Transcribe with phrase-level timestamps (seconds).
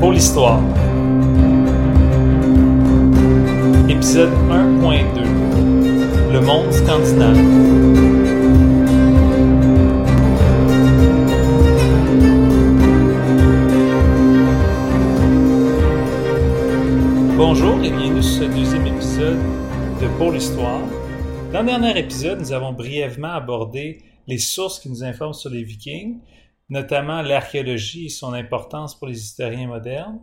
[0.00, 0.62] pour l'histoire.
[3.86, 7.36] Épisode 1.2 Le monde scandinave.
[17.36, 19.38] Bonjour et bienvenue sur ce deuxième épisode
[20.00, 20.80] de Pour l'Histoire.
[21.52, 25.62] Dans le dernier épisode, nous avons brièvement abordé les sources qui nous informent sur les
[25.62, 26.20] Vikings,
[26.70, 30.20] notamment l'archéologie et son importance pour les historiens modernes.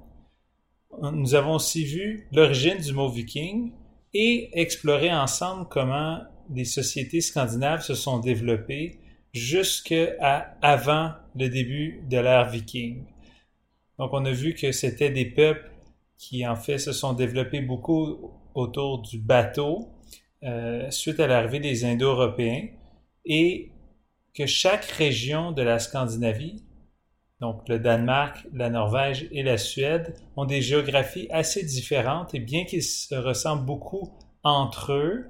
[1.01, 3.73] Nous avons aussi vu l'origine du mot viking
[4.13, 8.99] et exploré ensemble comment les sociétés scandinaves se sont développées
[9.33, 13.03] jusqu'à avant le début de l'ère viking.
[13.99, 15.69] Donc on a vu que c'était des peuples
[16.17, 19.89] qui en fait se sont développés beaucoup autour du bateau
[20.43, 22.67] euh, suite à l'arrivée des Indo-Européens
[23.25, 23.71] et
[24.37, 26.63] que chaque région de la Scandinavie,
[27.39, 32.63] donc le Danemark, la Norvège et la Suède, ont des géographies assez différentes et bien
[32.65, 35.27] qu'ils se ressemblent beaucoup entre eux,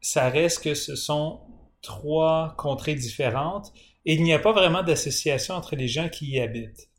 [0.00, 1.40] ça reste que ce sont
[1.80, 3.72] trois contrées différentes
[4.06, 6.90] et il n'y a pas vraiment d'association entre les gens qui y habitent.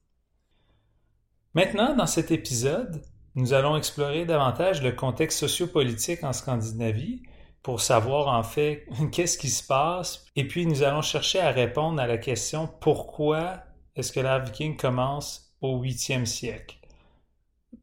[1.54, 3.02] Maintenant, dans cet épisode,
[3.36, 7.24] nous allons explorer davantage le contexte sociopolitique en Scandinavie
[7.64, 10.26] pour savoir en fait qu'est-ce qui se passe.
[10.36, 13.64] Et puis nous allons chercher à répondre à la question pourquoi
[13.96, 16.78] est-ce que l'ère viking commence au 8e siècle?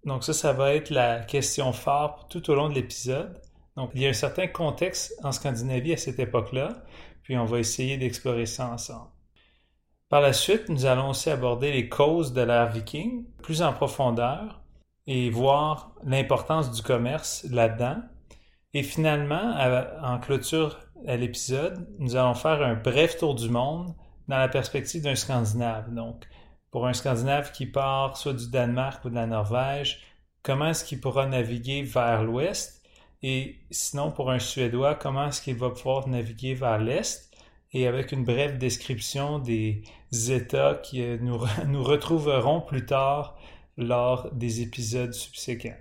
[0.05, 3.41] Donc ça, ça va être la question phare tout au long de l'épisode.
[3.77, 6.85] Donc il y a un certain contexte en Scandinavie à cette époque-là,
[7.23, 9.11] puis on va essayer d'explorer ça ensemble.
[10.09, 14.61] Par la suite, nous allons aussi aborder les causes de l'ère viking plus en profondeur
[15.07, 17.99] et voir l'importance du commerce là-dedans.
[18.73, 19.57] Et finalement,
[20.03, 23.95] en clôture à l'épisode, nous allons faire un bref tour du monde
[24.29, 25.93] dans la perspective d'un Scandinave.
[25.93, 26.25] Donc,
[26.71, 30.01] pour un Scandinave qui part soit du Danemark ou de la Norvège,
[30.43, 32.81] comment est-ce qu'il pourra naviguer vers l'ouest?
[33.23, 37.31] Et sinon, pour un Suédois, comment est-ce qu'il va pouvoir naviguer vers l'est?
[37.73, 39.83] Et avec une brève description des
[40.29, 43.37] États qui euh, nous, nous retrouverons plus tard
[43.77, 45.77] lors des épisodes subséquents.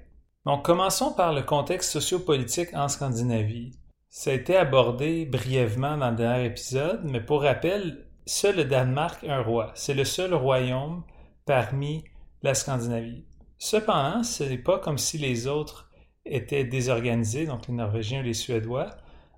[0.46, 3.72] Donc, commençons par le contexte sociopolitique en Scandinavie.
[4.10, 9.24] Ça a été abordé brièvement dans le dernier épisode, mais pour rappel, seul le Danemark
[9.24, 9.72] a un roi.
[9.76, 11.04] C'est le seul royaume
[11.46, 12.04] parmi
[12.42, 13.26] la Scandinavie.
[13.58, 15.90] Cependant, ce n'est pas comme si les autres
[16.26, 18.90] étaient désorganisés, donc les Norvégiens ou les Suédois.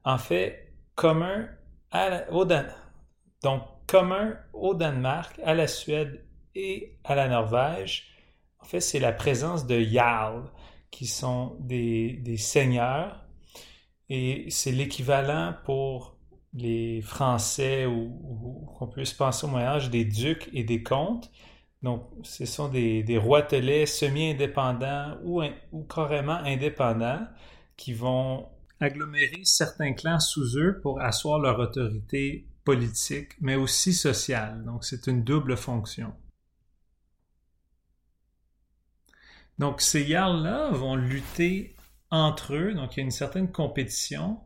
[0.04, 1.48] En fait, commun
[2.30, 2.46] au
[3.88, 6.26] commun au Danemark, à la Suède
[6.56, 8.08] et à la Norvège,
[8.60, 10.44] en fait, c'est la présence de Jarl
[10.92, 13.26] qui sont des, seigneurs.
[14.10, 16.18] Et c'est l'équivalent pour
[16.54, 21.32] les Français ou, qu'on puisse penser au Moyen-Âge des ducs et des comtes.
[21.82, 25.42] Donc, ce sont des, des roitelets semi-indépendants ou,
[25.72, 27.26] ou carrément indépendants
[27.78, 28.46] qui vont
[28.80, 34.64] agglomérer certains clans sous eux pour asseoir leur autorité politique, mais aussi sociale.
[34.66, 36.14] Donc, c'est une double fonction.
[39.62, 41.76] Donc, ces Jarls-là vont lutter
[42.10, 44.40] entre eux, donc il y a une certaine compétition.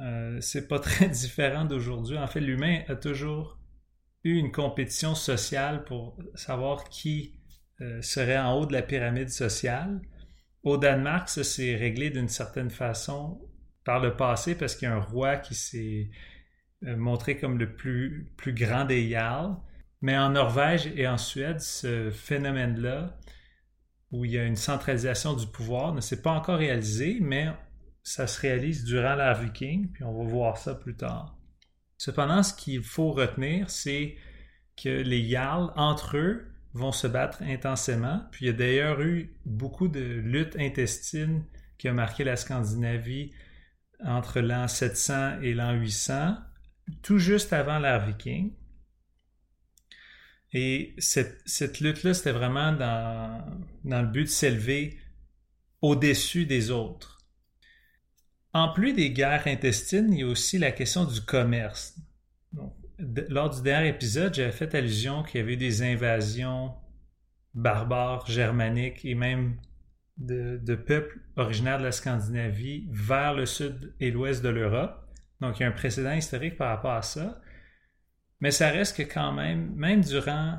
[0.00, 2.16] Euh, c'est pas très différent d'aujourd'hui.
[2.16, 3.58] En fait, l'humain a toujours
[4.24, 7.38] eu une compétition sociale pour savoir qui
[7.82, 10.00] euh, serait en haut de la pyramide sociale.
[10.62, 13.46] Au Danemark, ça s'est réglé d'une certaine façon
[13.84, 16.08] par le passé parce qu'il y a un roi qui s'est
[16.84, 19.58] euh, montré comme le plus, plus grand des Jarls.
[20.00, 23.14] Mais en Norvège et en Suède, ce phénomène-là
[24.10, 27.48] où il y a une centralisation du pouvoir ne s'est pas encore réalisé, mais
[28.02, 31.36] ça se réalise durant l'ère viking, puis on va voir ça plus tard.
[31.98, 34.16] Cependant, ce qu'il faut retenir, c'est
[34.82, 38.22] que les Jarls, entre eux, vont se battre intensément.
[38.30, 41.44] Puis il y a d'ailleurs eu beaucoup de luttes intestines
[41.76, 43.32] qui ont marqué la Scandinavie
[44.04, 46.36] entre l'an 700 et l'an 800,
[47.02, 48.52] tout juste avant l'ère viking.
[50.52, 53.44] Et cette, lutte-là, c'était vraiment dans,
[53.84, 54.98] le but de s'élever
[55.82, 57.18] au-dessus des autres.
[58.54, 61.96] En plus des guerres intestines, il y a aussi la question du commerce.
[63.28, 66.74] lors du dernier épisode, j'avais fait allusion qu'il y avait des invasions
[67.54, 69.58] barbares, germaniques et même
[70.16, 75.06] de, de, peuples originaires de la Scandinavie vers le sud et l'ouest de l'Europe.
[75.40, 77.40] Donc, il y a un précédent historique par rapport à ça.
[78.40, 80.58] Mais ça reste que quand même, même durant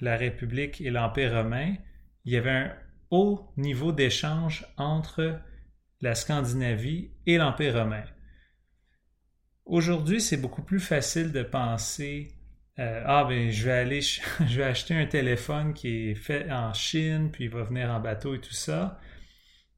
[0.00, 1.74] la République et l'Empire romain,
[2.24, 2.72] il y avait un
[3.10, 5.40] haut niveau d'échange entre
[6.00, 8.04] la Scandinavie et l'Empire romain.
[9.64, 12.38] Aujourd'hui, c'est beaucoup plus facile de penser
[12.78, 16.72] euh, ah ben je vais aller je vais acheter un téléphone qui est fait en
[16.72, 19.00] Chine puis il va venir en bateau et tout ça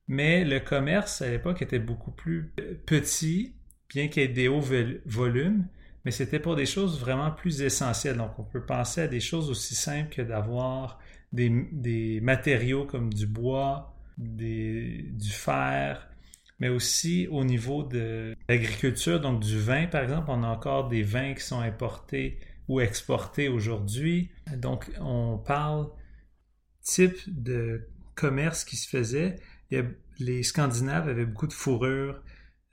[0.07, 2.53] mais le commerce à l'époque était beaucoup plus
[2.85, 3.55] petit
[3.89, 4.63] bien qu'il y ait des hauts
[5.07, 5.67] volumes
[6.05, 9.51] mais c'était pour des choses vraiment plus essentielles donc on peut penser à des choses
[9.51, 10.99] aussi simples que d'avoir
[11.33, 16.09] des, des, matériaux comme du bois du fer
[16.59, 21.03] mais aussi au niveau de l'agriculture donc du vin par exemple on a encore des
[21.03, 22.39] vins qui sont importés
[22.71, 24.31] ou exporté aujourd'hui.
[24.57, 25.89] Donc, on parle
[26.83, 29.41] type de commerce qui se faisait.
[30.21, 32.23] les Scandinaves avaient beaucoup de fourrure,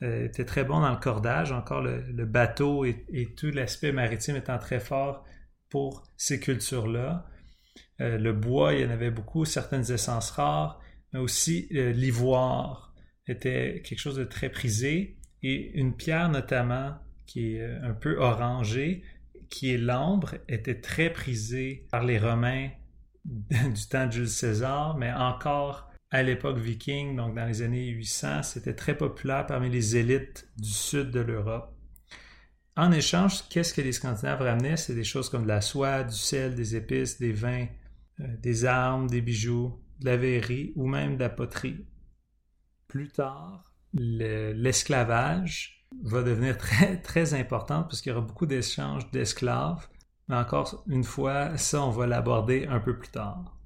[0.03, 1.51] euh, étaient très bons dans le cordage.
[1.51, 5.25] Encore le, bateau et, tout l'aspect maritime étant très fort
[5.69, 7.25] pour ces cultures-là.
[8.01, 10.79] Euh, le bois, il y en avait beaucoup, certaines essences rares,
[11.13, 12.93] mais aussi euh, l'ivoire
[13.27, 15.17] était quelque chose de très prisé.
[15.41, 16.95] Et une pierre notamment
[17.25, 19.03] qui est un peu orangée,
[19.49, 22.69] qui est l'ambre, était très prisé par les Romains
[23.25, 28.43] du temps de Jules César, mais encore à l'époque viking, donc dans les années 800,
[28.43, 31.73] c'était très populaire parmi les élites du sud de l'Europe.
[32.77, 34.77] En échange, qu'est-ce que les Scandinaves ramenaient?
[34.77, 37.65] C'est des choses comme de la soie, du sel, des épices, des vins,
[38.19, 41.87] euh, des armes, des bijoux, de la verrerie ou même de la poterie.
[42.87, 49.87] Plus tard, l'esclavage va devenir très, très importante parce qu'il y aura beaucoup d'échanges d'esclaves.
[50.27, 53.56] Mais encore une fois, ça, on va l'aborder un peu plus tard.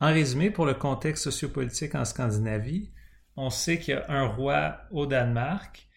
[0.00, 2.92] En résumé, pour le contexte sociopolitique en Scandinavie,
[3.36, 5.88] on sait qu'il y a un roi au Danemark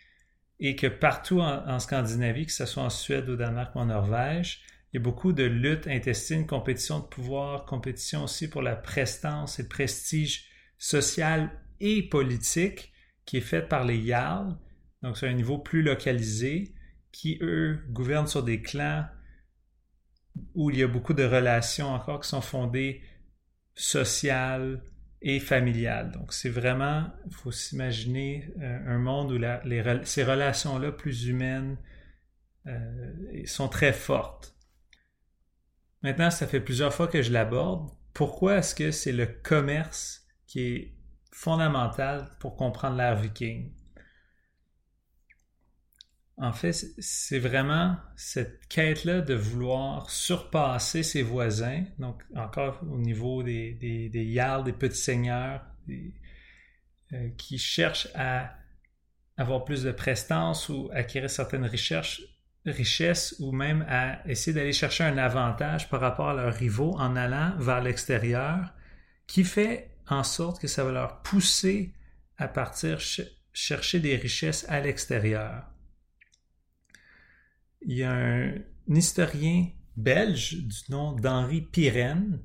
[0.60, 4.62] et que partout en, Scandinavie, que ce soit en Suède, au Danemark ou en Norvège,
[4.92, 9.60] il y a beaucoup de luttes intestines, compétition de pouvoir, compétition aussi pour la prestance
[9.60, 10.46] et le prestige
[10.78, 12.92] social et politique
[13.26, 14.58] qui est faite par les Jarls
[15.02, 16.74] donc c'est un niveau plus localisé,
[17.12, 19.06] qui, eux, gouvernent sur des clans
[20.54, 23.02] où il y a beaucoup de relations encore qui sont fondées
[23.80, 24.82] sociales
[25.22, 26.12] et familiales.
[26.12, 29.40] Donc c'est vraiment, il faut s'imaginer euh, un monde où
[30.04, 31.78] ces relations-là plus humaines
[32.68, 34.54] euh, sont très fortes.
[36.04, 37.90] Maintenant, ça fait plusieurs fois que je l'aborde.
[38.14, 40.94] Pourquoi est-ce que c'est le commerce qui est
[41.32, 43.72] fondamental pour comprendre l'ère viking?
[46.42, 53.44] En fait, c'est vraiment cette quête-là de vouloir surpasser ses voisins, donc encore au niveau
[53.44, 54.24] des, des, des
[54.64, 55.62] des petits seigneurs,
[57.12, 58.54] euh, qui cherchent à
[59.36, 65.18] avoir plus de prestance ou acquérir certaines richesses ou même à essayer d'aller chercher un
[65.18, 68.74] avantage par rapport à leurs rivaux en allant vers l'extérieur,
[69.28, 71.94] qui fait en sorte que ça va leur pousser
[72.38, 73.00] à partir
[73.52, 75.66] chercher des richesses à l'extérieur
[77.82, 78.54] il y a un,
[78.88, 82.40] historien belge du nom d'Henri Pirenne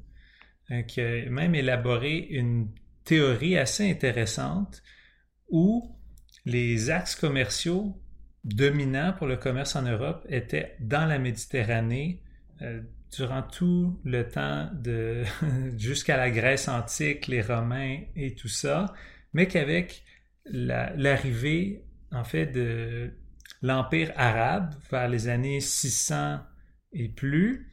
[0.71, 2.69] euh, qui a même élaboré une
[3.05, 4.83] théorie assez intéressante
[5.49, 5.97] où
[6.45, 7.99] les axes commerciaux
[8.45, 12.23] dominants pour le commerce en Europe étaient dans la Méditerranée
[12.63, 12.83] euh,
[13.17, 15.25] durant tout le temps de
[15.79, 18.93] jusqu'à la Grèce antique, les Romains et tout ça,
[19.33, 20.05] mais qu'avec
[20.47, 23.13] l'arrivée en fait de
[23.65, 26.39] l'Empire arabe vers les années 600
[26.93, 27.73] et plus,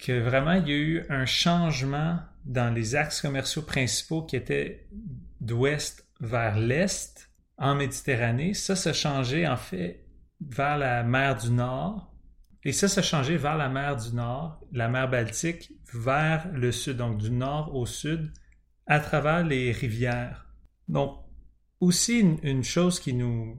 [0.00, 4.88] que vraiment il y a eu un changement dans les axes commerciaux principaux qui étaient
[5.40, 8.52] d'ouest vers l'est en Méditerranée.
[8.52, 10.04] Ça s'est changé en fait
[10.40, 12.12] vers la mer du Nord.
[12.64, 16.96] Et ça s'est changé vers la mer du Nord, la mer Baltique, vers le sud,
[16.96, 18.32] donc du nord au sud,
[18.88, 20.48] à travers les rivières.
[20.88, 21.16] Donc,
[21.78, 23.56] aussi une chose qui nous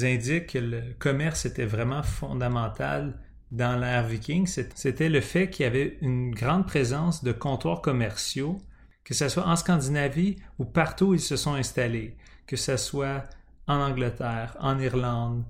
[0.00, 3.18] indique que le commerce était vraiment fondamental
[3.50, 8.58] dans l'ère viking, c'était le fait qu'il y avait une grande présence de comptoirs commerciaux,
[9.04, 13.24] que ce soit en Scandinavie ou partout où ils se sont installés, que ce soit
[13.66, 15.44] en Angleterre, en Irlande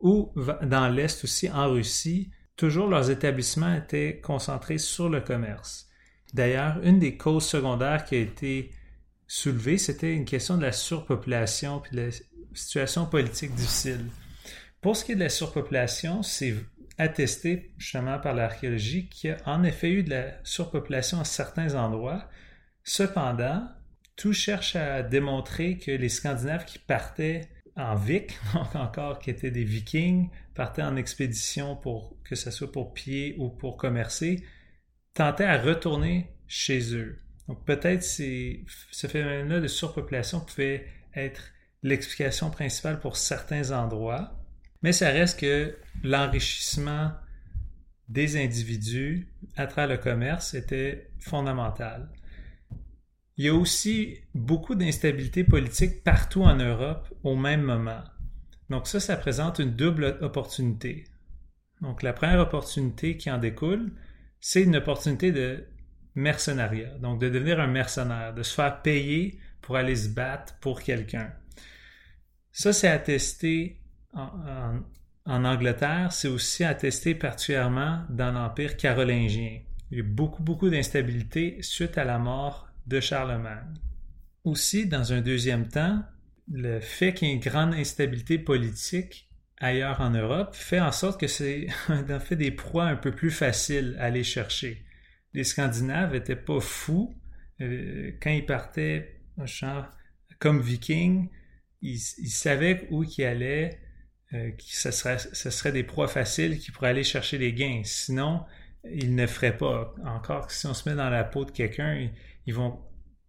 [0.00, 5.88] ou dans l'Est aussi, en Russie, toujours leurs établissements étaient concentrés sur le commerce.
[6.34, 8.70] D'ailleurs, une des causes secondaires qui a été
[9.26, 12.08] soulevée, c'était une question de la surpopulation de la
[12.54, 14.06] situation politique difficile.
[14.80, 16.54] Pour ce qui est de la surpopulation, c'est
[16.98, 21.74] attesté justement par l'archéologie qu'il y a en effet eu de la surpopulation à certains
[21.74, 22.28] endroits.
[22.82, 23.66] Cependant,
[24.16, 29.50] tout cherche à démontrer que les Scandinaves qui partaient en Vic, donc encore qui étaient
[29.50, 34.44] des Vikings, partaient en expédition pour que ce soit pour pied ou pour commercer,
[35.14, 37.18] tentaient à retourner chez eux.
[37.48, 41.53] Donc peut-être ce phénomène-là de surpopulation pouvait être
[41.84, 44.32] l'explication principale pour certains endroits,
[44.82, 47.12] mais ça reste que l'enrichissement
[48.08, 52.08] des individus à travers le commerce était fondamentale.
[53.36, 58.02] Il y a aussi beaucoup d'instabilité politique partout en Europe au même moment.
[58.70, 61.04] Donc ça, ça présente une double opportunité.
[61.80, 63.92] Donc la première opportunité qui en découle,
[64.40, 65.66] c'est une opportunité de
[66.14, 70.80] mercenariat, donc de devenir un mercenaire, de se faire payer pour aller se battre pour
[70.82, 71.32] quelqu'un.
[72.56, 73.80] Ça, c'est attesté
[74.12, 74.84] en,
[75.26, 79.58] Angleterre, c'est aussi attesté particulièrement dans l'Empire carolingien.
[79.90, 83.74] Il y a beaucoup, beaucoup d'instabilité suite à la mort de Charlemagne.
[84.44, 86.04] Aussi, dans un deuxième temps,
[86.48, 91.18] le fait qu'il y ait une grande instabilité politique ailleurs en Europe fait en sorte
[91.18, 94.84] que c'est en fait des proies un peu plus faciles à aller chercher.
[95.32, 97.16] Les Scandinaves n'étaient pas fous.
[97.60, 99.22] Euh, quand ils partaient
[100.38, 101.30] comme vikings,
[101.84, 103.78] ils, savaient où ils allaient,
[104.32, 107.82] euh, que ce serait, ce serait des proies faciles qui pourraient aller chercher des gains.
[107.84, 108.44] Sinon,
[108.90, 109.94] ils ne feraient pas.
[110.04, 112.08] Encore, si on se met dans la peau de quelqu'un,
[112.46, 112.80] ils vont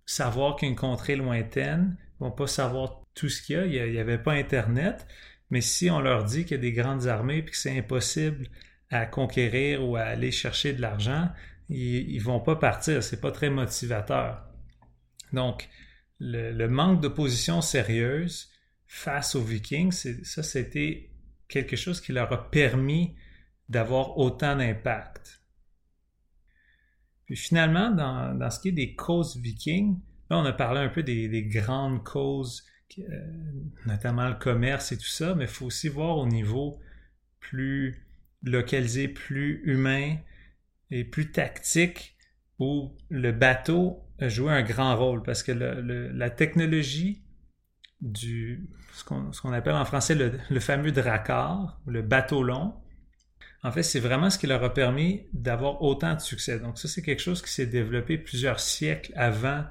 [0.05, 3.85] savoir qu'une contrée lointaine, ils vont pas savoir tout ce qu'il y a.
[3.85, 5.05] Il n'y avait pas Internet.
[5.49, 8.47] Mais si on leur dit qu'il y a des grandes armées et que c'est impossible
[8.89, 11.29] à conquérir ou à aller chercher de l'argent,
[11.69, 13.03] ils, ne vont pas partir.
[13.03, 14.43] C'est pas très motivateur.
[15.33, 15.67] Donc,
[16.19, 18.49] le, manque de position sérieuse
[18.87, 19.91] face aux Vikings,
[20.23, 21.11] ça, c'était
[21.47, 23.15] quelque chose qui leur a permis
[23.69, 25.41] d'avoir autant d'impact.
[27.25, 31.01] Puis finalement, dans, ce qui est des causes vikings, là, on a parlé un peu
[31.03, 32.63] des, grandes causes,
[32.99, 33.03] euh,
[33.87, 36.79] notamment le commerce et tout ça, mais il faut aussi voir au niveau
[37.39, 38.05] plus
[38.43, 40.17] localisé, plus humain
[40.91, 42.15] et plus tactique,
[42.59, 47.23] où le bateau joué un grand rôle parce que la technologie
[48.01, 49.03] du ce
[49.41, 52.75] qu'on appelle en français le, fameux dracar, le bateau long,
[53.63, 56.59] en fait, c'est vraiment ce qui leur a permis d'avoir autant de succès.
[56.59, 59.65] Donc ça, c'est quelque chose qui s'est développé plusieurs siècles avant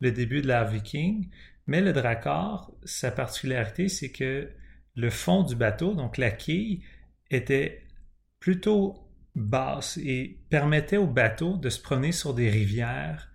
[0.00, 1.28] le début de l'ère viking.
[1.66, 4.48] Mais le drakkar, sa particularité, c'est que
[4.94, 6.82] le fond du bateau, donc la quille,
[7.30, 7.84] était
[8.38, 13.31] plutôt basse et permettait au bateau de se promener sur des rivières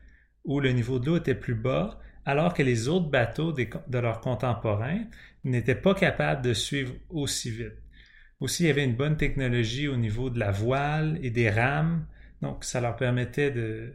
[0.47, 4.21] où le niveau de l'eau était plus bas, alors que les autres bateaux de leurs
[4.21, 5.05] contemporains
[5.43, 7.75] n'étaient pas capables de suivre aussi vite.
[8.39, 12.07] Aussi, il y avait une bonne technologie au niveau de la voile et des rames.
[12.41, 13.93] Donc, ça leur permettait de,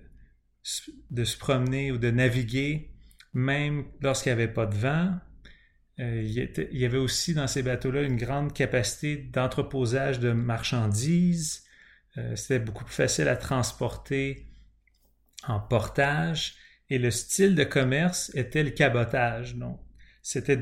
[0.62, 2.90] se promener ou de naviguer
[3.34, 5.14] même lorsqu'il n'y avait pas de vent.
[6.00, 11.64] Euh, il, y avait aussi dans ces bateaux-là une grande capacité d'entreposage de marchandises.
[12.18, 14.51] Euh, c'était beaucoup plus facile à transporter
[15.46, 16.54] en portage.
[16.90, 19.56] Et le style de commerce était le cabotage.
[19.56, 19.80] Donc,
[20.22, 20.56] c'était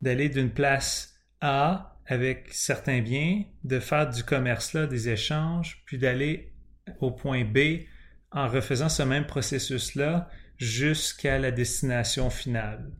[0.00, 5.98] d'aller d'une place A avec certains biens, de faire du commerce là, des échanges, puis
[5.98, 6.52] d'aller
[7.00, 7.84] au point B
[8.30, 12.90] en refaisant ce même processus-là jusqu'à la destination finale.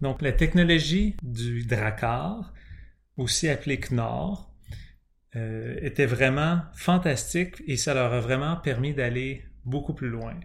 [0.00, 2.52] Donc la technologie du Drakkar,
[3.16, 4.52] aussi appelé Knorr,
[5.36, 10.38] euh, était vraiment fantastique et ça leur a vraiment permis d'aller beaucoup plus loin.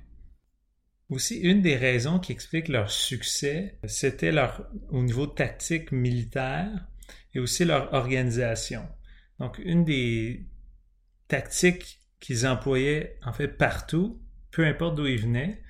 [1.10, 6.88] Aussi, une des raisons qui explique leur succès, c'était leur, au niveau tactique militaire,
[7.34, 8.88] et aussi leur organisation.
[9.40, 10.48] Donc, une des
[11.28, 15.62] tactiques qu'ils employaient en fait partout, peu importe d'où ils venaient,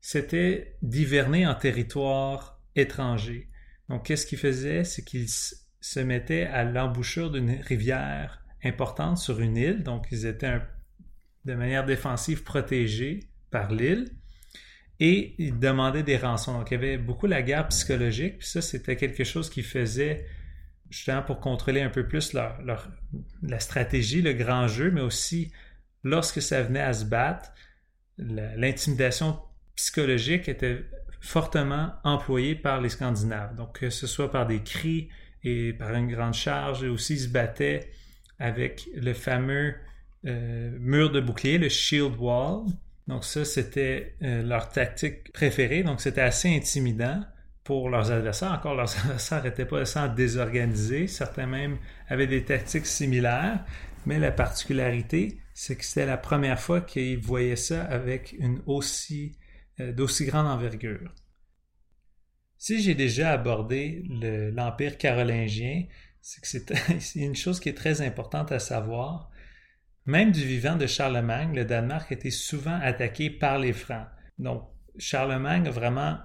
[0.00, 3.48] c'était d'hiverner en territoire étranger.
[3.88, 4.84] Donc, qu'est-ce qu'ils faisaient?
[4.84, 9.82] C'est qu'ils se mettaient à l'embouchure d'une rivière importante sur une île.
[9.82, 10.60] Donc, ils étaient
[11.44, 13.20] de manière défensive protégés
[13.50, 14.10] par l'île.
[15.02, 16.58] Et ils demandaient des rançons.
[16.58, 18.38] Donc, il y avait beaucoup la guerre psychologique.
[18.38, 20.26] Puis ça, c'était quelque chose qui faisait
[20.90, 25.52] justement pour contrôler un peu plus la stratégie, le grand jeu, mais aussi
[26.02, 27.50] lorsque ça venait à se battre,
[28.18, 29.40] l'intimidation
[29.74, 30.84] psychologique était
[31.20, 33.54] fortement employée par les Scandinaves.
[33.54, 35.08] Donc, que ce soit par des cris
[35.42, 37.90] et par une grande charge, et aussi ils se battaient
[38.38, 39.74] avec le fameux
[40.26, 42.66] euh, mur de bouclier, le shield wall.
[43.08, 45.82] Donc ça, c'était euh, leur tactique préférée.
[45.82, 47.24] Donc c'était assez intimidant
[47.64, 48.52] pour leurs adversaires.
[48.52, 51.06] Encore, leurs adversaires n'étaient pas sans désorganisés.
[51.06, 53.64] Certains même avaient des tactiques similaires.
[54.06, 59.36] Mais la particularité, c'est que c'était la première fois qu'ils voyaient ça avec une aussi,
[59.78, 61.14] euh, d'aussi grande envergure.
[62.56, 64.02] Si j'ai déjà abordé
[64.54, 65.84] l'Empire carolingien,
[66.20, 69.29] c'est que c'est une chose qui est très importante à savoir.
[70.06, 74.06] Même du vivant de Charlemagne, le Danemark été souvent attaqué par les Francs.
[74.38, 74.64] Donc,
[74.98, 76.18] Charlemagne a vraiment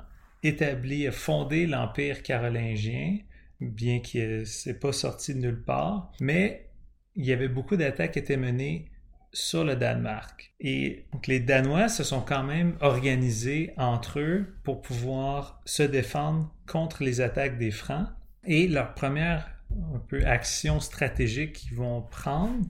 [0.44, 3.17] établi, a fondé l'Empire carolingien,
[3.60, 6.12] bien qu'il ne s'est pas sorti de nulle part.
[6.22, 6.70] Mais
[7.15, 8.91] il y avait beaucoup d'attaques qui étaient menées
[9.34, 10.53] sur le Danemark.
[10.62, 16.55] Et donc, les Danois se sont quand même organisés entre eux pour pouvoir se défendre
[16.65, 18.08] contre les attaques des Francs.
[18.46, 19.50] Et leur première
[19.94, 22.65] un peu, action stratégique qu'ils vont prendre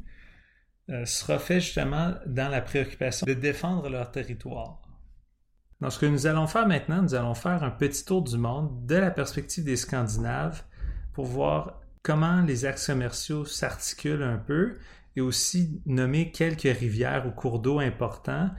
[1.06, 4.82] sera fait justement dans la préoccupation de défendre leur territoire.
[5.82, 8.86] Donc, ce que nous allons faire maintenant, nous allons faire un petit tour du monde
[8.86, 10.64] de la perspective des Scandinaves
[11.14, 14.78] pour voir comment les axes commerciaux s'articulent un peu
[15.16, 18.52] et aussi nommer quelques rivières ou cours d'eau importants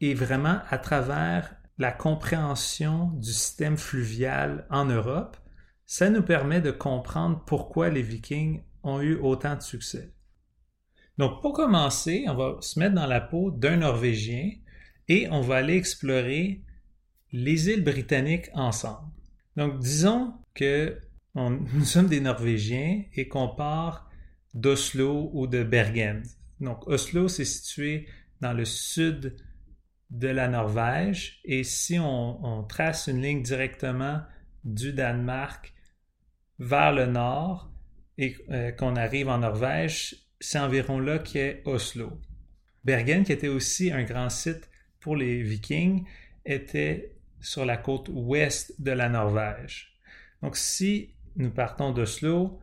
[0.00, 5.36] et vraiment à travers la compréhension du système fluvial en Europe,
[5.84, 10.15] ça nous permet de comprendre pourquoi les Vikings ont eu autant de succès.
[11.18, 14.50] Donc pour commencer, on va se mettre dans la peau d'un Norvégien
[15.08, 16.62] et on va aller explorer
[17.32, 19.10] les îles britanniques ensemble.
[19.56, 20.98] Donc disons que
[21.34, 24.10] nous sommes des Norvégiens et qu'on part
[24.54, 26.22] d'Oslo ou de Bergen.
[26.60, 28.08] Donc Oslo, c'est situé
[28.40, 29.36] dans le sud
[30.10, 34.20] de la Norvège et si on, trace une ligne directement
[34.64, 35.74] du Danemark
[36.58, 37.70] vers le nord
[38.16, 42.20] et euh, qu'on arrive en Norvège, c'est environ là qu'est Oslo.
[42.84, 46.04] Bergen, qui était aussi un grand site pour les Vikings,
[46.44, 49.96] était sur la côte ouest de la Norvège.
[50.42, 52.60] Donc si nous partons d'Oslo,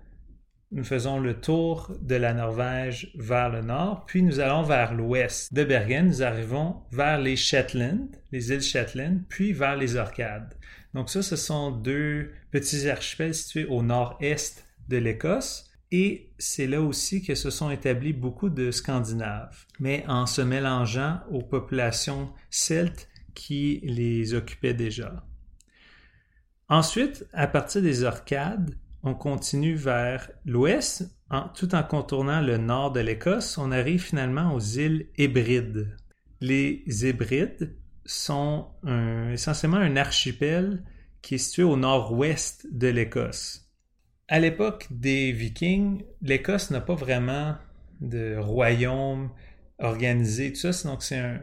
[0.71, 5.53] nous faisons le tour de la Norvège vers le nord, puis nous allons vers l'ouest
[5.53, 10.55] de Bergen, nous arrivons vers les Shetland, les îles Shetland, puis vers les Orcades.
[10.95, 15.71] Donc ça, ce sont deux petits archipels situés au nord-est de l'Écosse.
[15.95, 21.19] Et c'est là aussi que se sont établis beaucoup de Scandinaves, mais en se mélangeant
[21.29, 25.23] aux populations celtes qui les occupaient déjà.
[26.67, 31.15] Ensuite, à partir des Orcades, on continue vers l'ouest,
[31.53, 35.95] tout en contournant le nord de l'Écosse, on arrive finalement aux îles Hébrides.
[36.41, 38.69] Les Hébrides sont
[39.31, 40.83] essentiellement un archipel
[41.21, 43.62] qui est situé au nord-ouest de l'Écosse.
[44.27, 47.55] À l'époque des Vikings, l'Écosse n'a pas vraiment
[48.01, 49.31] de royaume
[49.79, 51.41] organisé, tout ça, donc c'est un,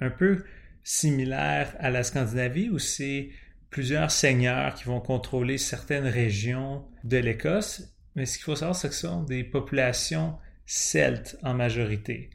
[0.00, 0.44] un, peu
[0.84, 3.30] similaire à la Scandinavie où c'est
[3.70, 8.88] plusieurs seigneurs qui vont contrôler certaines régions de l'Écosse, mais ce qu'il faut savoir, c'est
[8.88, 12.30] que ce sont des populations celtes en majorité.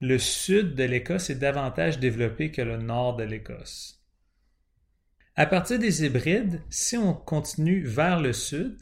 [0.00, 3.97] Le sud de l'Écosse est davantage développé que le nord de l'Écosse.
[5.38, 8.76] À partir des Hébrides, si on continue vers le sud,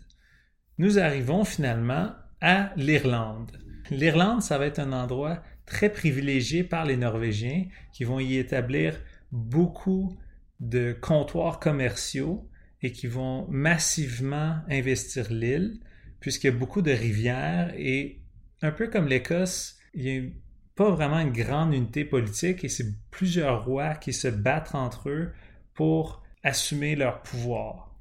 [0.79, 3.53] nous arrivons finalement à l'Irlande.
[3.91, 8.99] L'Irlande, ça va être un endroit très privilégié par les Norvégiens qui vont y établir
[9.33, 10.17] beaucoup
[10.59, 12.49] de comptoirs commerciaux
[12.81, 15.79] et qui vont massivement investir l'île,
[16.21, 18.23] puisqu'il y a beaucoup de rivières et
[18.63, 20.31] un peu comme l'Écosse, il n'y a
[20.75, 25.33] pas vraiment une grande unité politique et c'est plusieurs rois qui se battent entre eux
[25.75, 27.95] pour assumer leur pouvoir.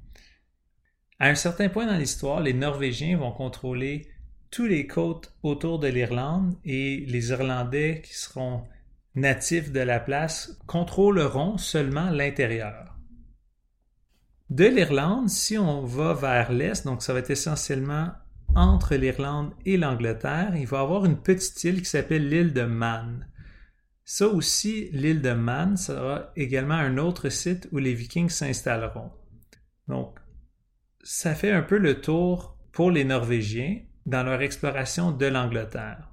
[1.18, 4.08] À un certain point dans l'histoire, les Norvégiens vont contrôler
[4.50, 8.62] tous les côtes autour de l'Irlande et les Irlandais qui seront
[9.16, 12.96] natifs de la place contrôleront seulement l'intérieur.
[14.48, 18.12] De l'Irlande, si on va vers l'est, donc ça va être essentiellement
[18.54, 22.62] entre l'Irlande et l'Angleterre, il va y avoir une petite île qui s'appelle l'île de
[22.62, 23.26] Man.
[24.08, 29.10] Ça aussi, l'île de Man sera également un autre site où les Vikings s'installeront.
[29.88, 30.20] Donc,
[31.02, 36.08] ça fait un peu le tour pour les Norvégiens dans leur exploration de l'Angleterre.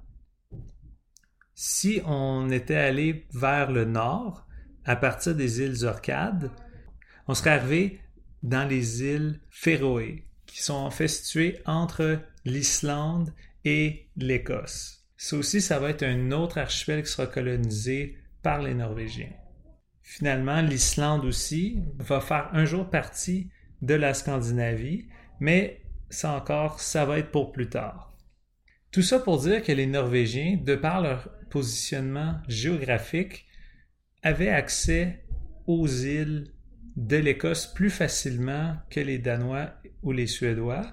[1.54, 4.44] Si on était allé vers le nord,
[4.84, 6.50] à partir des îles Orcades,
[7.28, 8.00] on serait arrivé
[8.42, 13.32] dans les îles Féroé, qui sont en fait situées entre l'Islande
[13.64, 15.03] et l'Écosse.
[15.24, 19.32] Ça aussi, ça va être un autre archipel qui sera colonisé par les Norvégiens.
[20.02, 23.48] Finalement, l'Islande aussi va faire un jour partie
[23.80, 25.08] de la Scandinavie,
[25.40, 28.14] mais ça encore, ça va être pour plus tard.
[28.92, 33.46] Tout ça pour dire que les Norvégiens, de par leur positionnement géographique,
[34.22, 35.24] avaient accès
[35.66, 36.52] aux îles
[36.96, 40.84] de l'Écosse plus facilement que les Danois ou les Suédois,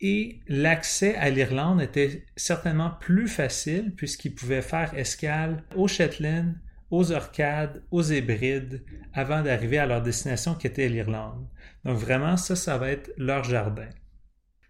[0.00, 6.54] et l'accès à l'Irlande était certainement plus facile puisqu'ils pouvaient faire escale aux Shetland,
[6.90, 11.46] aux Orcades, aux Hébrides avant d'arriver à leur destination qui était l'Irlande.
[11.84, 13.88] Donc vraiment, ça, ça va être leur jardin.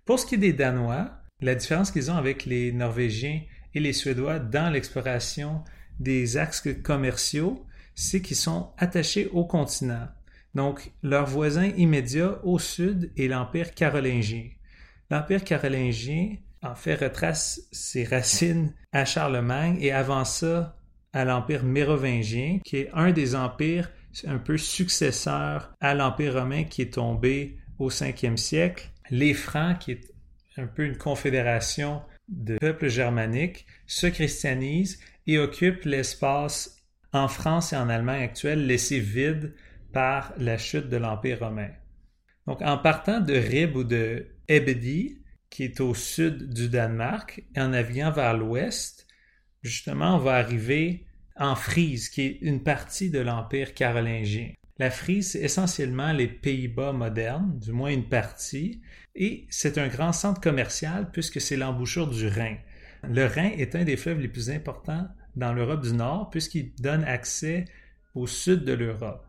[0.05, 1.11] Pour ce qui est des Danois,
[1.41, 3.43] la différence qu'ils ont avec les Norvégiens
[3.75, 5.63] et les Suédois dans l'exploration
[6.01, 7.65] des axes commerciaux,
[7.95, 10.09] c'est qu'ils sont attachés au continent.
[10.55, 14.49] Donc, leur voisin immédiat au sud est l'Empire carolingien.
[15.11, 20.77] L'Empire carolingien en fait, retrace ses racines à Charlemagne et avant ça
[21.13, 23.91] à l'Empire mérovingien, qui est un des empires
[24.27, 28.91] un peu successeurs à l'Empire romain qui est tombé au 5e siècle.
[29.11, 30.13] Les Francs, qui est
[30.57, 37.77] un peu une confédération de peuples germaniques, se christianisent et occupent l'espace en France et
[37.77, 39.55] en Allemagne actuelle laissé vide
[39.93, 41.71] par la chute de l'Empire romain.
[42.47, 45.19] Donc, en partant de Rib ou de Ebedi,
[45.51, 49.07] qui est au sud du Danemark, et en naviguant vers l'ouest,
[49.63, 51.07] justement, on va arriver
[51.37, 54.51] en Frise, qui est une partie de l'Empire carolingien.
[54.79, 58.81] La Frise, c'est essentiellement les Pays-Bas modernes, du moins une partie,
[59.15, 62.57] et c'est un grand centre commercial puisque c'est l'embouchure du Rhin.
[63.03, 67.05] Le Rhin est un des fleuves les plus importants dans l'Europe du Nord puisqu'il donne
[67.05, 67.65] accès
[68.15, 69.28] au sud de l'Europe.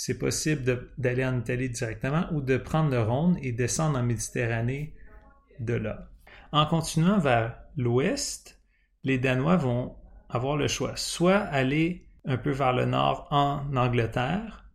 [0.00, 4.94] C'est possible d'aller en Italie directement ou de prendre le Rhône et descendre en Méditerranée
[5.58, 6.08] de là.
[6.52, 8.62] En continuant vers l'ouest,
[9.02, 9.96] les Danois vont
[10.28, 14.70] avoir le choix, soit aller un peu vers le nord en Angleterre,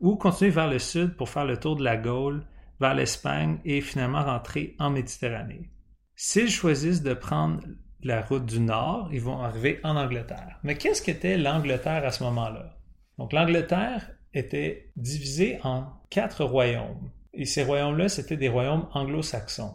[0.00, 2.44] ou continuer vers le sud pour faire le tour de la Gaule,
[2.78, 5.70] vers l'Espagne et finalement rentrer en Méditerranée.
[6.16, 7.62] S'ils choisissent de prendre
[8.02, 10.60] la route du nord, ils vont arriver en Angleterre.
[10.64, 12.76] Mais qu'est-ce qu'était l'Angleterre à ce moment-là?
[13.16, 17.10] Donc l'Angleterre était divisée en quatre royaumes.
[17.32, 19.74] Et ces royaumes-là, c'était des royaumes anglo-saxons.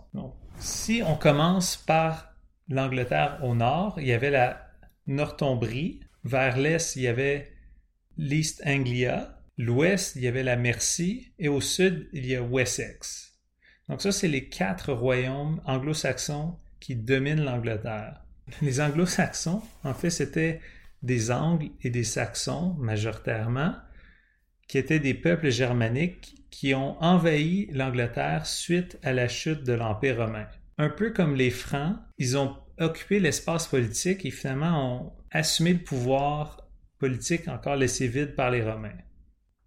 [0.57, 2.33] Si on commence par
[2.69, 4.67] l'Angleterre au nord, il y avait la
[5.07, 6.01] Northumbrie.
[6.23, 7.51] Vers l'est, il y avait
[8.17, 9.37] l'East Anglia.
[9.57, 11.33] L'ouest, il y avait la Mercie.
[11.37, 13.33] Et au sud, il y a Wessex.
[13.89, 18.23] Donc ça, c'est les quatre royaumes anglo-saxons qui dominent l'Angleterre.
[18.61, 20.61] Les anglo-saxons, en fait, c'était
[21.03, 23.73] des Angles et des Saxons majoritairement,
[24.71, 30.25] qui étaient des peuples germaniques qui ont envahi l'Angleterre suite à la chute de l'Empire
[30.25, 30.47] romain.
[30.77, 35.83] Un peu comme les Francs, ils ont occupé l'espace politique et finalement ont assumé le
[35.83, 38.97] pouvoir politique encore laissé vide par les Romains.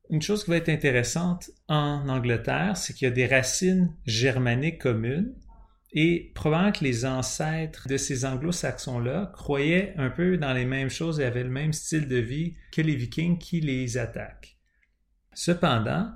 [0.09, 4.81] Une chose qui va être intéressante en Angleterre, c'est qu'il y a des racines germaniques
[4.81, 5.35] communes
[5.93, 11.21] et probablement que les ancêtres de ces anglo-saxons-là croyaient un peu dans les mêmes choses
[11.21, 14.54] et avaient le même style de vie que les vikings qui les attaquent.
[15.35, 16.12] Cependant,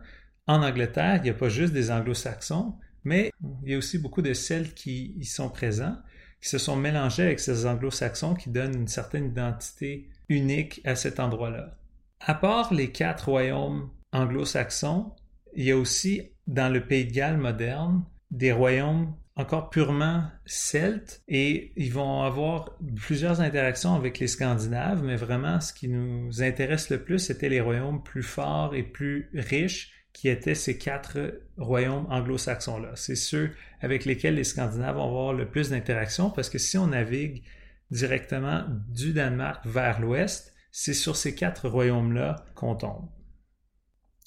[0.46, 4.22] en Angleterre, il n'y a pas juste des anglo-saxons, mais il y a aussi beaucoup
[4.22, 5.96] de Celtes qui y sont présents,
[6.40, 11.20] qui se sont mélangés avec ces anglo-saxons qui donnent une certaine identité unique à cet
[11.20, 11.76] endroit-là.
[12.20, 15.12] À part les quatre royaumes anglo-saxons,
[15.54, 21.22] il y a aussi dans le pays de Galles moderne des royaumes encore purement celtes
[21.29, 26.90] et ils vont avoir plusieurs interactions avec les Scandinaves, mais vraiment ce qui nous intéresse
[26.90, 32.07] le plus, c'était les royaumes plus forts et plus riches qui étaient ces quatre royaumes
[32.11, 32.96] anglo-saxons-là.
[32.96, 36.88] C'est ceux avec lesquels les Scandinaves vont avoir le plus d'interactions parce que si on
[36.88, 37.44] navigue
[37.92, 43.09] directement du Danemark vers l'ouest, c'est sur ces quatre royaumes-là qu'on tombe.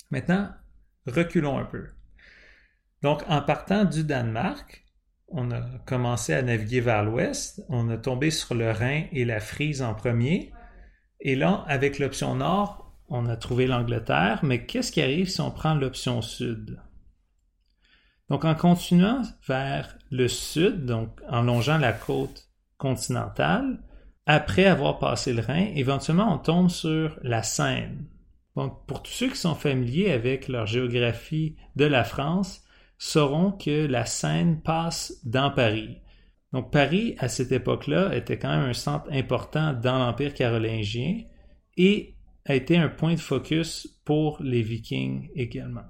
[0.09, 0.51] Maintenant,
[1.05, 1.89] reculons un peu.
[3.01, 4.85] Donc, en partant du Danemark,
[5.31, 9.39] on a commencé à naviguer vers l'ouest, on a tombé sur le Rhin et la
[9.39, 10.51] Frise en premier,
[11.19, 15.51] et là, avec l'option nord, on a trouvé l'Angleterre, mais qu'est-ce qui arrive si on
[15.51, 16.79] prend l'option sud?
[18.29, 23.83] Donc, en continuant vers le sud, donc en longeant la côte continentale,
[24.25, 28.07] après avoir passé le Rhin, éventuellement, on tombe sur la Seine.
[28.55, 32.63] Donc, pour tous ceux qui sont familiers avec leur géographie de la France,
[33.01, 35.97] sauront que la Seine passe dans Paris.
[36.53, 41.23] Donc Paris, à cette époque-là, était quand même un centre important dans l'Empire carolingien
[41.77, 42.13] et
[42.45, 45.85] a été un point de focus pour les Vikings également.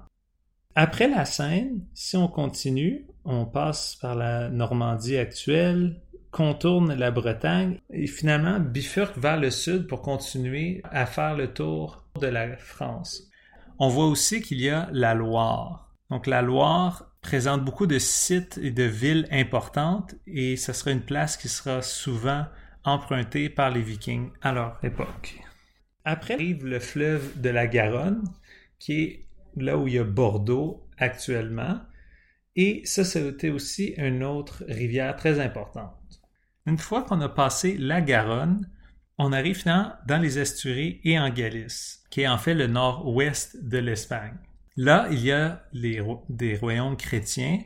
[0.74, 7.78] Après la Seine, si on continue, on passe par la Normandie actuelle, contourne la Bretagne
[7.90, 13.28] et finalement bifurque vers le sud pour continuer à faire le tour de la France.
[13.78, 15.91] On voit aussi qu'il y a la Loire.
[16.12, 21.00] Donc la Loire présente beaucoup de sites et de villes importantes et ce sera une
[21.00, 22.44] place qui sera souvent
[22.84, 25.40] empruntée par les Vikings à leur époque.
[26.04, 28.24] Après arrive le fleuve de la Garonne,
[28.78, 31.80] qui est là où il y a Bordeaux actuellement,
[32.56, 36.20] et ça, c'était aussi une autre rivière très importante.
[36.66, 38.70] Une fois qu'on a passé la Garonne,
[39.16, 43.64] on arrive finalement dans les estuaires et en Galice, qui est en fait le nord-ouest
[43.64, 44.36] de l'Espagne.
[44.76, 47.60] Là, il y a des royaumes chrétiens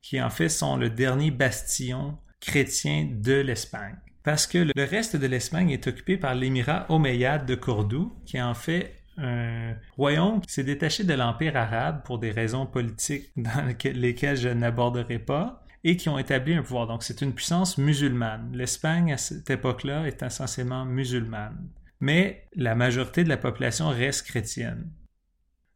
[0.00, 3.96] qui en fait sont le dernier bastion chrétien de l'Espagne.
[4.24, 8.42] Parce que le reste de l'Espagne est occupé par l'émirat omeyyade de Cordoue, qui est
[8.42, 13.66] en fait un royaume qui s'est détaché de l'Empire arabe pour des raisons politiques dans
[13.94, 16.86] lesquelles je n'aborderai pas, et qui ont établi un pouvoir.
[16.86, 18.50] Donc c'est une puissance musulmane.
[18.54, 21.68] L'Espagne à cette époque-là est essentiellement musulmane.
[22.00, 24.90] Mais la majorité de la population reste chrétienne.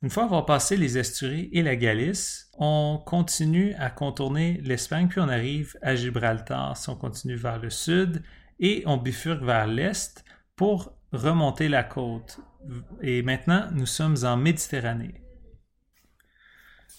[0.03, 5.21] Une fois avoir passé les Asturies et la Galice, on continue à contourner l'Espagne, puis
[5.21, 8.23] on arrive à Gibraltar si on continue vers le sud,
[8.61, 12.41] et on bifurque vers l'est pour remonter la côte.
[13.01, 15.23] Et maintenant, nous sommes en Méditerranée.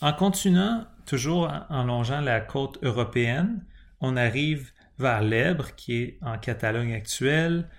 [0.02, 3.66] En continuant, toujours en longeant la côte européenne,
[4.00, 7.70] on arrive vers l'Ebre, qui est en Catalogne actuelle.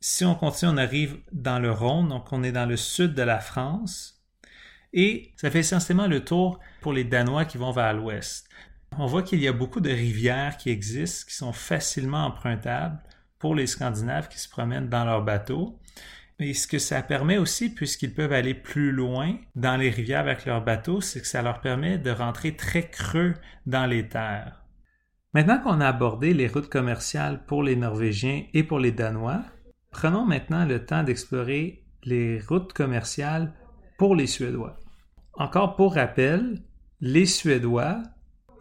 [0.00, 3.22] Si on continue, on arrive dans le Rhône, donc on est dans le sud de
[3.22, 4.19] la France.
[4.92, 8.48] Et ça fait essentiellement le tour pour les Danois qui vont vers l'ouest.
[8.98, 12.98] On voit qu'il y a beaucoup de rivières qui existent, qui sont facilement empruntables
[13.38, 15.78] pour les Scandinaves qui se promènent dans leurs bateaux.
[16.40, 20.46] Et ce que ça permet aussi, puisqu'ils peuvent aller plus loin dans les rivières avec
[20.46, 23.34] leurs bateaux, c'est que ça leur permet de rentrer très creux
[23.66, 24.64] dans les terres.
[25.34, 29.42] Maintenant qu'on a abordé les routes commerciales pour les Norvégiens et pour les Danois,
[29.90, 33.52] prenons maintenant le temps d'explorer les routes commerciales
[34.00, 34.78] pour les Suédois.
[35.34, 36.62] Encore pour rappel,
[37.02, 38.02] les Suédois,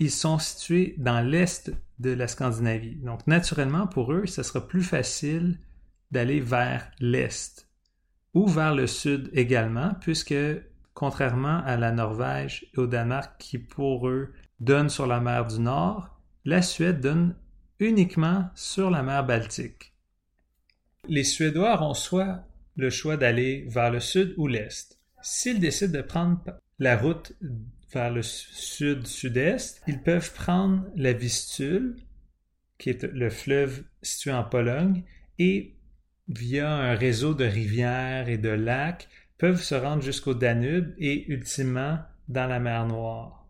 [0.02, 2.98] ils sont situés dans l'est de la Scandinavie.
[2.98, 5.58] Donc naturellement, pour eux, ce sera plus facile
[6.12, 7.70] d'aller vers l'est
[8.34, 10.36] ou vers le sud également, puisque
[10.94, 15.62] contrairement à la Norvège et au Danemark qui pour eux donnent sur la mer du
[15.62, 17.34] Nord, la Suède donne
[17.80, 19.94] uniquement sur la mer Baltique.
[21.08, 22.44] Les Suédois auront soit
[22.76, 24.99] le choix d'aller vers le sud ou l'est.
[25.22, 26.40] S'ils décident de prendre
[26.80, 27.34] la route
[27.92, 31.96] vers le sud-sud-est, ils peuvent prendre la Vistule,
[32.78, 35.04] qui est le fleuve situé en Pologne,
[35.38, 35.76] et
[36.28, 42.00] via un réseau de rivières et de lacs, peuvent se rendre jusqu'au Danube et ultimement
[42.28, 43.48] dans la mer Noire.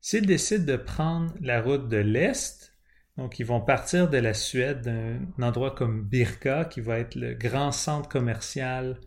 [0.00, 2.74] S'ils décident de prendre la route de l'Est,
[3.16, 7.34] donc ils vont partir de la Suède, d'un endroit comme Birka, qui va être le
[7.34, 9.00] grand centre commercial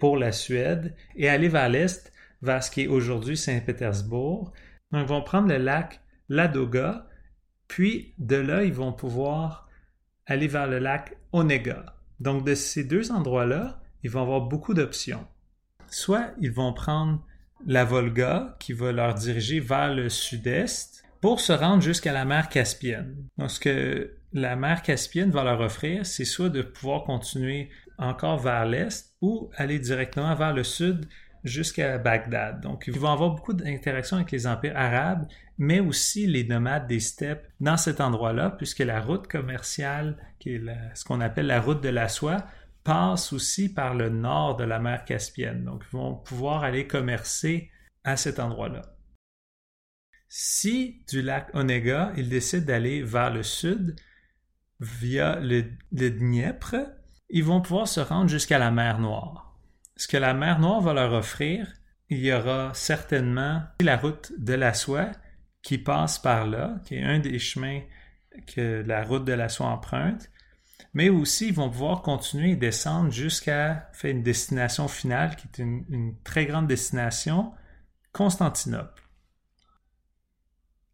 [0.00, 4.52] pour la Suède, et aller vers l'Est, vers ce qui est aujourd'hui Saint-Pétersbourg.
[4.90, 7.06] Donc ils vont prendre le lac Ladoga,
[7.68, 9.68] puis de là, ils vont pouvoir
[10.26, 11.96] aller vers le lac Onega.
[12.20, 15.26] Donc, de ces deux endroits-là, ils vont avoir beaucoup d'options.
[15.88, 17.24] Soit ils vont prendre
[17.66, 22.48] la Volga qui va leur diriger vers le sud-est pour se rendre jusqu'à la mer
[22.48, 23.16] Caspienne.
[23.38, 28.38] Donc, ce que la mer Caspienne va leur offrir, c'est soit de pouvoir continuer encore
[28.38, 31.06] vers l'est ou aller directement vers le sud
[31.44, 32.60] jusqu'à Bagdad.
[32.60, 35.26] Donc, ils vont avoir beaucoup d'interactions avec les empires arabes,
[35.58, 41.20] mais aussi les nomades des steppes dans cet endroit-là, puisque la route commerciale, ce qu'on
[41.20, 42.44] appelle la route de la soie,
[42.84, 45.64] passe aussi par le nord de la mer Caspienne.
[45.64, 47.70] Donc, ils vont pouvoir aller commercer
[48.04, 48.96] à cet endroit-là.
[50.28, 53.96] Si du lac Onega, ils décident d'aller vers le sud
[54.78, 56.86] via le, le Dniepr,
[57.30, 59.50] ils vont pouvoir se rendre jusqu'à la mer Noire
[60.00, 61.70] ce que la mer Noire va leur offrir,
[62.08, 65.10] il y aura certainement la route de la soie
[65.60, 67.82] qui passe par là, qui est un des chemins
[68.46, 70.30] que la route de la soie emprunte,
[70.94, 76.16] mais aussi ils vont pouvoir continuer et descendre jusqu'à une destination finale qui est une
[76.24, 77.52] très grande destination,
[78.12, 79.02] Constantinople.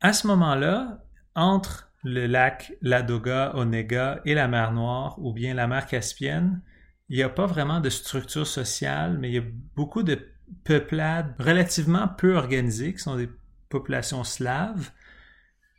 [0.00, 1.04] À ce moment-là,
[1.36, 6.62] entre le lac Ladoga, Onega et la mer Noire, ou bien la mer Caspienne,
[7.08, 10.16] il n'y a pas vraiment de structure sociale, mais il y a beaucoup de
[10.62, 13.28] peuplades relativement peu organisées, qui sont des
[13.68, 14.92] populations slaves,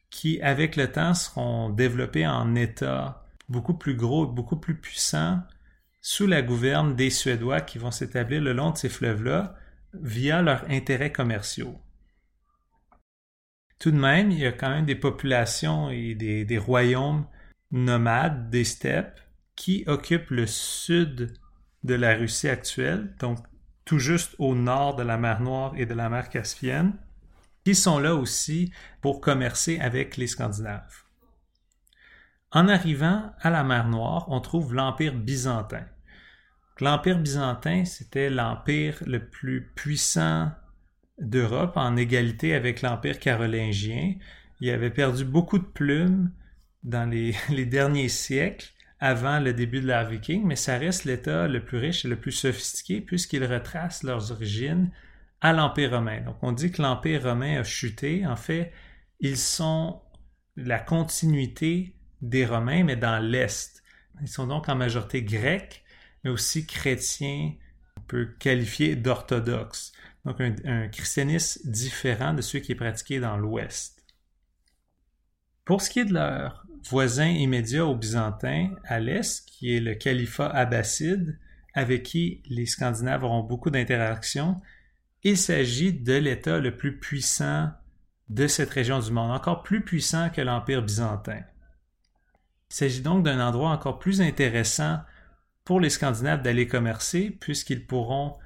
[0.10, 5.42] qui, avec le temps, seront développées en États beaucoup plus gros beaucoup plus puissants
[6.02, 9.56] sous la gouverne des Suédois qui vont s'établir le long de ces fleuves-là
[9.94, 11.80] via leurs intérêts commerciaux.
[13.80, 17.26] Tout de même, il y a quand même des populations et des, royaumes
[17.72, 19.20] nomades des steppes
[19.56, 21.34] qui occupe le sud
[21.84, 23.40] de la Russie actuelle, donc
[23.86, 26.94] tout juste au nord de la mer Noire et de la mer Caspienne,
[27.64, 31.04] qui sont là aussi pour commercer avec les Scandinaves.
[32.52, 35.86] En arrivant à la mer Noire, on trouve l'Empire byzantin.
[36.80, 40.52] L'Empire byzantin, c'était l'empire le plus puissant
[41.20, 44.14] d'Europe en égalité avec l'Empire carolingien.
[44.60, 46.32] Il avait perdu beaucoup de plumes
[46.84, 47.10] dans
[47.50, 51.78] les, derniers siècles avant le début de l'ère viking, mais ça reste l'État le plus
[51.78, 54.90] riche et le plus sophistiqué puisqu'ils retracent leurs origines
[55.42, 56.22] à l'Empire romain.
[56.22, 58.26] Donc on dit que l'Empire romain a chuté.
[58.26, 58.72] En fait,
[59.20, 60.02] ils sont
[60.56, 63.84] la continuité des Romains, mais dans l'Est.
[64.22, 65.84] Ils sont donc en majorité grecs,
[66.24, 67.54] mais aussi chrétiens,
[67.98, 69.94] on peut qualifier d'orthodoxes.
[70.28, 74.04] Donc un, christianisme différent de celui qui est pratiqué dans l'Ouest.
[75.64, 79.96] Pour ce qui est de leur voisin immédiat aux Byzantins, à l'est, qui est le
[79.96, 81.40] califat abbasside,
[81.74, 84.60] avec qui les Scandinaves auront beaucoup d'interactions,
[85.24, 87.72] il s'agit de l'État le plus puissant
[88.28, 91.40] de cette région du monde, encore plus puissant que l'Empire byzantin.
[92.70, 95.00] Il s'agit donc d'un endroit encore plus intéressant
[95.64, 98.38] pour les Scandinaves d'aller commercer, puisqu'ils pourront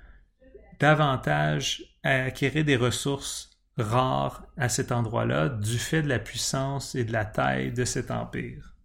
[0.82, 7.14] davantage acquérir des ressources rares à cet endroit-là du fait de la puissance et de
[7.14, 8.76] la taille de cet empire.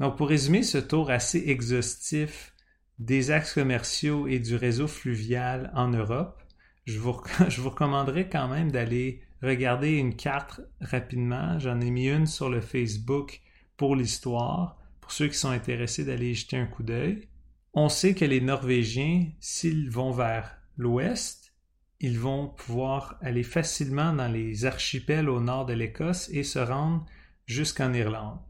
[0.00, 2.52] Donc pour résumer ce tour assez exhaustif
[2.98, 6.42] des axes commerciaux et du réseau fluvial en Europe,
[6.86, 7.16] je vous,
[7.48, 11.60] je vous recommanderais quand même d'aller regarder une carte rapidement.
[11.60, 13.42] J'en ai mis une sur le Facebook
[13.76, 17.28] pour l'histoire, pour ceux qui sont intéressés d'aller jeter un coup d'œil.
[17.74, 21.54] On sait que les Norvégiens, s'ils vont vers l'ouest,
[22.00, 27.06] ils vont pouvoir aller facilement dans les archipels au nord de l'Écosse et se rendre
[27.46, 28.40] jusqu'en Irlande.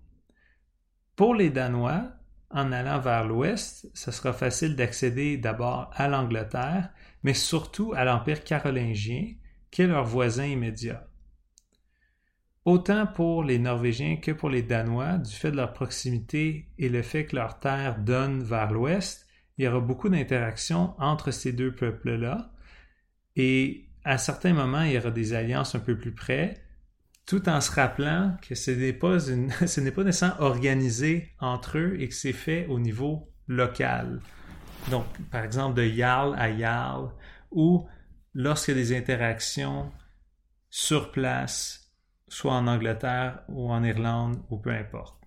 [1.14, 2.10] Pour les Danois,
[2.50, 6.90] en allant vers l'ouest, ce sera facile d'accéder d'abord à l'Angleterre,
[7.22, 9.34] mais surtout à l'Empire carolingien,
[9.70, 11.06] qui est leur voisin immédiat.
[12.64, 17.02] Autant pour les Norvégiens que pour les Danois, du fait de leur proximité et le
[17.02, 19.25] fait que leur terre donne vers l'ouest,
[19.58, 22.52] il y aura beaucoup d'interactions entre ces deux peuples-là,
[23.36, 26.62] et à certains moments, il y aura des alliances un peu plus près,
[27.26, 31.96] tout en se rappelant que ce n'est pas, ce n'est pas nécessairement organisé entre eux
[32.00, 34.20] et que c'est fait au niveau local.
[34.90, 37.10] Donc, par exemple, de Jarl à Jarl,
[37.50, 37.86] ou
[38.34, 39.90] lorsqu'il y a des interactions
[40.70, 41.92] sur place,
[42.28, 45.20] soit en Angleterre ou en Irlande, ou peu importe.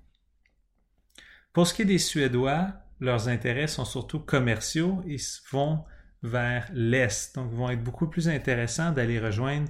[1.51, 5.17] Pour ce qui est des Suédois, leurs intérêts sont surtout commerciaux et
[5.51, 5.83] vont
[6.23, 7.35] vers l'est.
[7.35, 9.69] Donc, vont être beaucoup plus intéressants d'aller rejoindre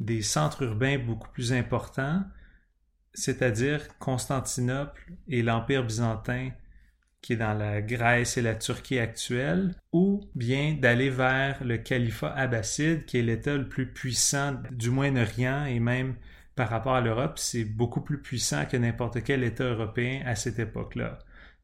[0.00, 2.22] des centres urbains beaucoup plus importants,
[3.14, 6.50] c'est-à-dire Constantinople et l'Empire byzantin
[7.20, 12.32] qui est dans la Grèce et la Turquie actuelle, ou bien d'aller vers le califat
[12.32, 16.14] abbasside, qui est l'État le plus puissant du Moyen-Orient et même
[16.54, 20.58] par rapport à l'Europe, c'est beaucoup plus puissant que n'importe quel État européen à cette
[20.58, 21.18] époque-là.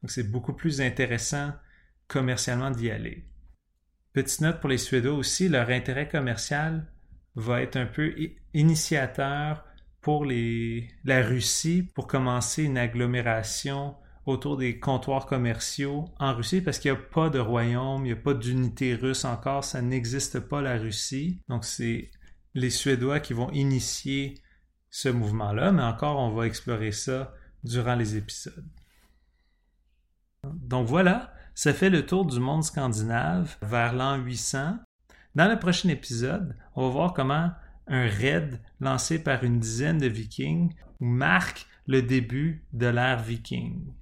[0.05, 1.51] Donc c'est beaucoup plus intéressant
[2.07, 3.25] commercialement d'y aller.
[4.13, 6.85] Petite note pour les Suédois aussi, leur intérêt commercial
[7.33, 8.13] va être un peu
[8.53, 9.65] initiateur
[10.01, 13.95] pour la Russie pour commencer une agglomération
[14.27, 18.11] autour des comptoirs commerciaux en Russie parce qu'il n'y a pas de royaume, il n'y
[18.11, 21.41] a pas d'unité russe encore, ça n'existe pas la Russie.
[21.49, 22.11] Donc c'est
[22.53, 24.35] les Suédois qui vont initier
[24.91, 28.69] ce mouvement-là, mais encore on va explorer ça durant les épisodes.
[30.53, 34.77] Donc voilà, ça fait le tour du monde scandinave vers l'an 800.
[35.35, 37.51] Dans le prochain épisode, on va voir comment
[37.87, 43.93] un raid lancé par une dizaine de vikings marque le début de l'ère viking.